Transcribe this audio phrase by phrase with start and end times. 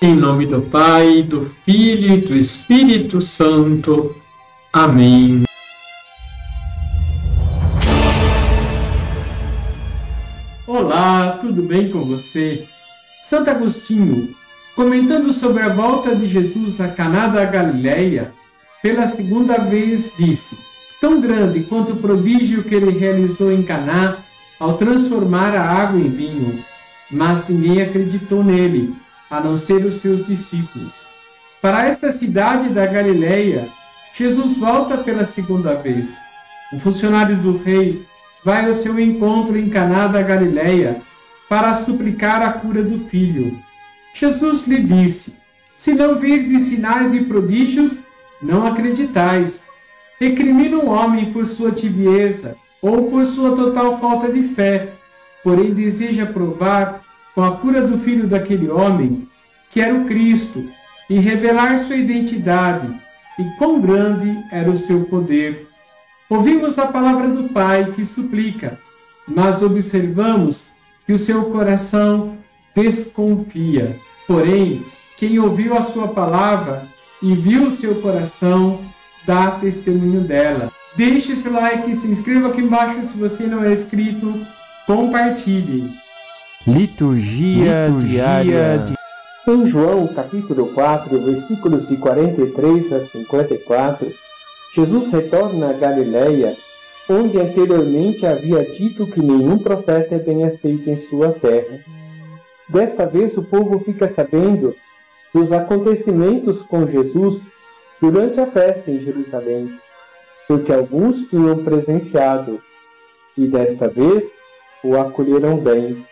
[0.00, 4.14] Em nome do Pai, do Filho e do Espírito Santo.
[4.72, 5.42] Amém.
[10.64, 12.68] Olá, tudo bem com você?
[13.22, 14.32] Santo Agostinho,
[14.76, 18.32] comentando sobre a volta de Jesus a Caná da Galileia,
[18.80, 20.56] pela segunda vez disse:
[21.00, 24.18] Tão grande quanto o prodígio que ele realizou em Caná
[24.60, 26.64] ao transformar a água em vinho,
[27.10, 28.94] mas ninguém acreditou nele
[29.30, 30.94] a não ser os seus discípulos.
[31.60, 33.68] Para esta cidade da Galileia,
[34.14, 36.16] Jesus volta pela segunda vez.
[36.72, 38.04] Um funcionário do rei
[38.44, 41.02] vai ao seu encontro em Caná da Galileia
[41.48, 43.58] para suplicar a cura do filho.
[44.14, 45.34] Jesus lhe disse:
[45.76, 48.00] Se não virdes sinais e prodígios,
[48.40, 49.64] não acreditais.
[50.20, 54.92] Recrimina um homem por sua tibieza ou por sua total falta de fé,
[55.42, 57.02] porém deseja provar
[57.38, 59.28] com a cura do filho daquele homem,
[59.70, 60.64] que era o Cristo,
[61.08, 62.92] e revelar sua identidade
[63.38, 65.68] e quão grande era o seu poder.
[66.28, 68.76] Ouvimos a palavra do Pai que suplica,
[69.24, 70.66] mas observamos
[71.06, 72.36] que o seu coração
[72.74, 73.94] desconfia.
[74.26, 74.84] Porém,
[75.16, 76.88] quem ouviu a sua palavra
[77.22, 78.80] e viu o seu coração,
[79.24, 80.72] dá testemunho dela.
[80.96, 84.44] Deixe seu like, se inscreva aqui embaixo se você não é inscrito,
[84.88, 86.07] compartilhe.
[86.66, 88.94] Liturgia, Liturgia diária de...
[89.50, 94.12] Em João, capítulo 4, versículos de 43 a 54,
[94.74, 96.56] Jesus retorna a Galiléia,
[97.08, 101.78] onde anteriormente havia dito que nenhum profeta é bem aceito em sua terra.
[102.68, 104.74] Desta vez o povo fica sabendo
[105.32, 107.40] dos acontecimentos com Jesus
[108.00, 109.78] durante a festa em Jerusalém,
[110.46, 112.60] porque alguns tinham presenciado,
[113.36, 114.24] e desta vez
[114.84, 116.04] o acolheram bem.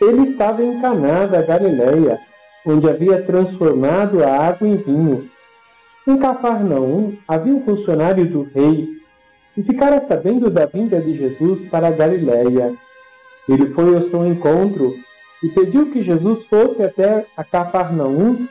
[0.00, 2.20] Ele estava em Caná da Galileia,
[2.64, 5.28] onde havia transformado a água em vinho.
[6.06, 8.88] Em Cafarnaum havia um funcionário do rei
[9.56, 12.74] e ficara sabendo da vinda de Jesus para a Galileia.
[13.48, 14.94] Ele foi ao seu encontro
[15.42, 18.46] e pediu que Jesus fosse até a Cafarnaum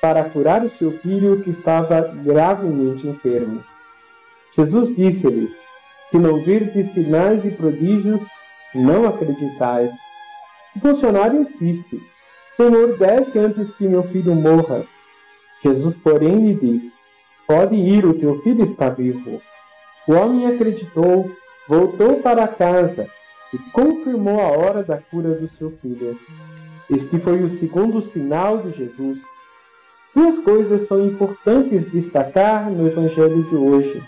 [0.00, 3.64] para curar o seu filho que estava gravemente enfermo.
[4.54, 5.50] Jesus disse-lhe:
[6.10, 8.20] Se não virdes sinais e prodígios,
[8.74, 9.90] não acreditais.
[10.76, 12.02] O funcionário insiste:
[12.56, 14.84] Senhor, desce antes que meu filho morra.
[15.62, 16.92] Jesus, porém, lhe diz:
[17.46, 19.40] Pode ir, o teu filho está vivo.
[20.06, 21.30] O homem acreditou,
[21.68, 23.08] voltou para casa
[23.52, 26.18] e confirmou a hora da cura do seu filho.
[26.90, 29.18] Este foi o segundo sinal de Jesus.
[30.14, 34.02] Duas coisas são importantes destacar no Evangelho de hoje.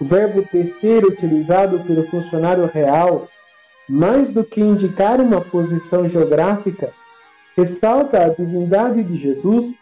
[0.00, 3.28] O verbo tecer utilizado pelo funcionário real
[3.88, 6.92] mais do que indicar uma posição geográfica,
[7.56, 9.74] ressalta a divindade de Jesus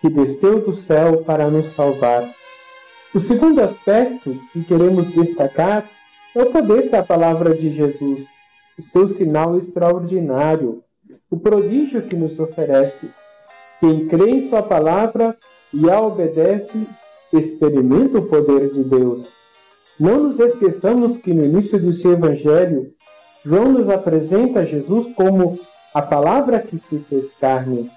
[0.00, 2.30] que desceu do céu para nos salvar.
[3.14, 5.88] O segundo aspecto que queremos destacar
[6.34, 8.26] é o poder da palavra de Jesus,
[8.78, 10.82] o seu sinal extraordinário,
[11.30, 13.08] o prodígio que nos oferece.
[13.80, 15.36] Quem crê em Sua palavra
[15.72, 16.86] e a obedece,
[17.32, 19.26] experimenta o poder de Deus.
[19.98, 22.92] Não nos esqueçamos que no início do seu Evangelho,
[23.44, 25.58] João nos apresenta Jesus como
[25.92, 27.90] a palavra que se fez carne.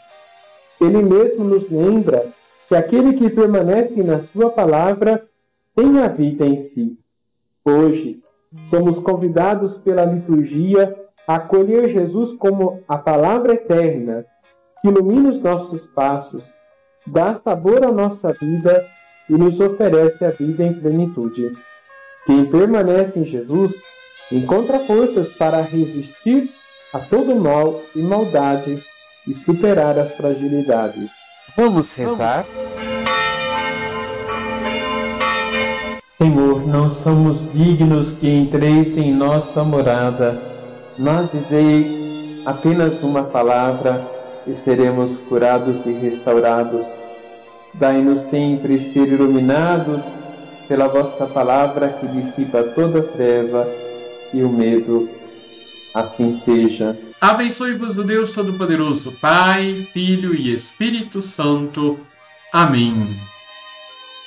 [0.80, 2.28] Ele mesmo nos lembra
[2.68, 5.26] que aquele que permanece na sua palavra
[5.74, 7.00] tem a vida em si.
[7.64, 8.22] Hoje,
[8.70, 10.96] somos convidados pela liturgia
[11.28, 14.26] a acolher Jesus como a palavra eterna
[14.82, 16.54] que ilumina os nossos passos,
[17.06, 18.86] dá sabor à nossa vida
[19.30, 21.58] e nos oferece a vida em plenitude.
[22.26, 23.74] Quem permanece em Jesus
[24.32, 26.50] encontra forças para resistir
[26.94, 28.84] a todo mal e maldade
[29.28, 31.10] e superar as fragilidades.
[31.56, 32.46] Vamos sentar?
[36.18, 40.42] Senhor, não somos dignos que entreis em nossa morada,
[40.98, 44.10] mas dizei apenas uma palavra
[44.48, 46.86] e seremos curados e restaurados.
[47.74, 50.02] Dai-nos sempre ser iluminados
[50.68, 53.68] pela vossa palavra que dissipa toda treva
[54.34, 55.10] e o medo.
[55.94, 56.98] Assim seja.
[57.20, 62.00] Abençoe-vos o Deus Todo-Poderoso, Pai, Filho e Espírito Santo.
[62.54, 63.18] Amém.